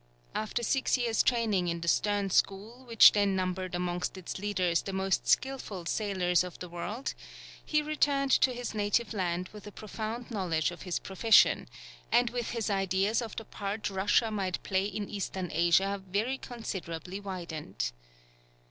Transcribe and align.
After 0.33 0.63
six 0.63 0.97
years' 0.97 1.21
training 1.21 1.67
in 1.67 1.81
the 1.81 1.87
stern 1.87 2.31
school 2.31 2.85
which 2.85 3.11
then 3.11 3.35
numbered 3.35 3.75
amongst 3.75 4.17
its 4.17 4.39
leaders 4.39 4.81
the 4.81 4.93
most 4.93 5.27
skilful 5.27 5.85
sailors 5.85 6.43
of 6.43 6.57
the 6.57 6.67
world, 6.67 7.13
he 7.63 7.83
returned 7.83 8.31
to 8.31 8.51
his 8.51 8.73
native 8.73 9.13
land 9.13 9.49
with 9.53 9.67
a 9.67 9.71
profound 9.71 10.31
knowledge 10.31 10.71
of 10.71 10.81
his 10.81 10.97
profession, 10.97 11.69
and 12.11 12.31
with 12.31 12.49
his 12.49 12.67
ideas 12.67 13.21
of 13.21 13.35
the 13.35 13.45
part 13.45 13.91
Russia 13.91 14.31
might 14.31 14.63
play 14.63 14.85
in 14.85 15.07
Eastern 15.07 15.51
Asia 15.53 16.01
very 16.09 16.39
considerably 16.39 17.19
widened. 17.19 17.91